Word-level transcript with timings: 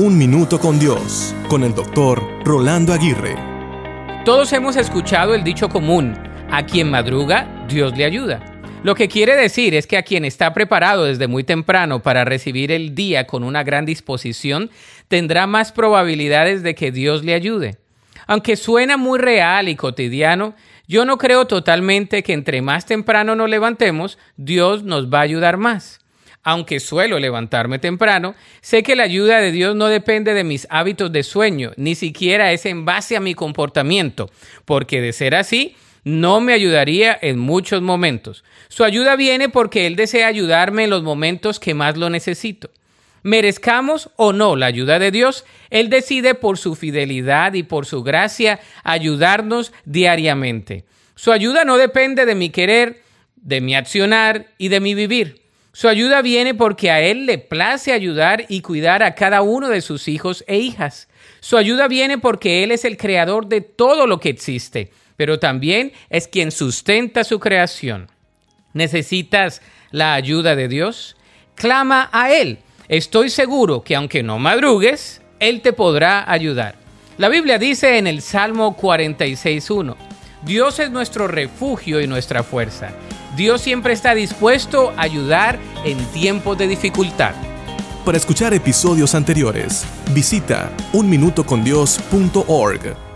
Un 0.00 0.16
Minuto 0.16 0.60
con 0.60 0.78
Dios, 0.78 1.34
con 1.48 1.64
el 1.64 1.74
doctor 1.74 2.22
Rolando 2.44 2.92
Aguirre. 2.92 3.34
Todos 4.24 4.52
hemos 4.52 4.76
escuchado 4.76 5.34
el 5.34 5.42
dicho 5.42 5.68
común, 5.68 6.16
a 6.52 6.64
quien 6.64 6.88
madruga, 6.88 7.66
Dios 7.68 7.96
le 7.96 8.04
ayuda. 8.04 8.38
Lo 8.84 8.94
que 8.94 9.08
quiere 9.08 9.34
decir 9.34 9.74
es 9.74 9.88
que 9.88 9.96
a 9.96 10.04
quien 10.04 10.24
está 10.24 10.54
preparado 10.54 11.06
desde 11.06 11.26
muy 11.26 11.42
temprano 11.42 12.00
para 12.00 12.24
recibir 12.24 12.70
el 12.70 12.94
día 12.94 13.26
con 13.26 13.42
una 13.42 13.64
gran 13.64 13.86
disposición, 13.86 14.70
tendrá 15.08 15.48
más 15.48 15.72
probabilidades 15.72 16.62
de 16.62 16.76
que 16.76 16.92
Dios 16.92 17.24
le 17.24 17.34
ayude. 17.34 17.78
Aunque 18.28 18.54
suena 18.54 18.96
muy 18.98 19.18
real 19.18 19.68
y 19.68 19.74
cotidiano, 19.74 20.54
yo 20.86 21.04
no 21.06 21.18
creo 21.18 21.48
totalmente 21.48 22.22
que 22.22 22.34
entre 22.34 22.62
más 22.62 22.86
temprano 22.86 23.34
nos 23.34 23.50
levantemos, 23.50 24.16
Dios 24.36 24.84
nos 24.84 25.12
va 25.12 25.18
a 25.18 25.22
ayudar 25.22 25.56
más 25.56 25.98
aunque 26.48 26.80
suelo 26.80 27.18
levantarme 27.18 27.78
temprano, 27.78 28.34
sé 28.62 28.82
que 28.82 28.96
la 28.96 29.02
ayuda 29.02 29.38
de 29.38 29.52
Dios 29.52 29.76
no 29.76 29.88
depende 29.88 30.32
de 30.32 30.44
mis 30.44 30.66
hábitos 30.70 31.12
de 31.12 31.22
sueño, 31.22 31.72
ni 31.76 31.94
siquiera 31.94 32.52
es 32.52 32.64
en 32.64 32.86
base 32.86 33.18
a 33.18 33.20
mi 33.20 33.34
comportamiento, 33.34 34.30
porque 34.64 35.02
de 35.02 35.12
ser 35.12 35.34
así, 35.34 35.76
no 36.04 36.40
me 36.40 36.54
ayudaría 36.54 37.18
en 37.20 37.38
muchos 37.38 37.82
momentos. 37.82 38.44
Su 38.68 38.84
ayuda 38.84 39.14
viene 39.14 39.50
porque 39.50 39.86
Él 39.86 39.94
desea 39.94 40.26
ayudarme 40.26 40.84
en 40.84 40.90
los 40.90 41.02
momentos 41.02 41.60
que 41.60 41.74
más 41.74 41.98
lo 41.98 42.08
necesito. 42.08 42.70
Merezcamos 43.22 44.08
o 44.16 44.32
no 44.32 44.56
la 44.56 44.64
ayuda 44.64 44.98
de 44.98 45.10
Dios, 45.10 45.44
Él 45.68 45.90
decide 45.90 46.34
por 46.34 46.56
su 46.56 46.76
fidelidad 46.76 47.52
y 47.52 47.62
por 47.62 47.84
su 47.84 48.02
gracia 48.02 48.58
ayudarnos 48.84 49.74
diariamente. 49.84 50.86
Su 51.14 51.30
ayuda 51.30 51.66
no 51.66 51.76
depende 51.76 52.24
de 52.24 52.34
mi 52.34 52.48
querer, 52.48 53.02
de 53.36 53.60
mi 53.60 53.74
accionar 53.74 54.46
y 54.56 54.68
de 54.68 54.80
mi 54.80 54.94
vivir. 54.94 55.47
Su 55.72 55.88
ayuda 55.88 56.22
viene 56.22 56.54
porque 56.54 56.90
a 56.90 57.00
Él 57.00 57.26
le 57.26 57.38
place 57.38 57.92
ayudar 57.92 58.46
y 58.48 58.62
cuidar 58.62 59.02
a 59.02 59.14
cada 59.14 59.42
uno 59.42 59.68
de 59.68 59.80
sus 59.80 60.08
hijos 60.08 60.44
e 60.46 60.58
hijas. 60.58 61.08
Su 61.40 61.56
ayuda 61.56 61.88
viene 61.88 62.18
porque 62.18 62.64
Él 62.64 62.72
es 62.72 62.84
el 62.84 62.96
creador 62.96 63.46
de 63.46 63.60
todo 63.60 64.06
lo 64.06 64.18
que 64.18 64.28
existe, 64.28 64.90
pero 65.16 65.38
también 65.38 65.92
es 66.10 66.26
quien 66.26 66.50
sustenta 66.50 67.22
su 67.24 67.38
creación. 67.38 68.10
¿Necesitas 68.72 69.62
la 69.90 70.14
ayuda 70.14 70.56
de 70.56 70.68
Dios? 70.68 71.16
Clama 71.54 72.08
a 72.12 72.32
Él. 72.32 72.58
Estoy 72.88 73.28
seguro 73.28 73.82
que 73.82 73.94
aunque 73.94 74.22
no 74.22 74.38
madrugues, 74.38 75.20
Él 75.40 75.60
te 75.60 75.72
podrá 75.72 76.30
ayudar. 76.30 76.76
La 77.18 77.28
Biblia 77.28 77.58
dice 77.58 77.98
en 77.98 78.06
el 78.06 78.22
Salmo 78.22 78.76
46.1, 78.76 79.96
Dios 80.42 80.78
es 80.78 80.90
nuestro 80.90 81.28
refugio 81.28 82.00
y 82.00 82.06
nuestra 82.06 82.42
fuerza 82.42 82.92
Dios 83.38 83.60
siempre 83.60 83.92
está 83.92 84.14
dispuesto 84.14 84.92
a 84.96 85.02
ayudar 85.02 85.60
en 85.84 85.96
tiempos 86.06 86.58
de 86.58 86.66
dificultad. 86.66 87.34
Para 88.04 88.18
escuchar 88.18 88.52
episodios 88.52 89.14
anteriores, 89.14 89.84
visita 90.12 90.72
unminutocondios.org. 90.92 93.07